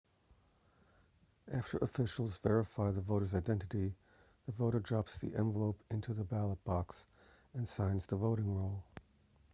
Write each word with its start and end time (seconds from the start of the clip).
after 1.53 1.77
officials 1.77 2.35
verify 2.37 2.89
the 2.89 3.01
voter's 3.01 3.35
identity 3.35 3.93
the 4.47 4.51
voter 4.53 4.79
drops 4.79 5.19
the 5.19 5.35
envelope 5.35 5.79
into 5.91 6.11
the 6.15 6.23
ballot 6.23 6.57
box 6.63 7.05
and 7.53 7.67
signs 7.67 8.07
the 8.07 8.15
voting 8.15 8.51
roll 8.57 8.83